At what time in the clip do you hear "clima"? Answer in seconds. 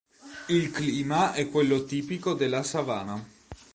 0.71-1.31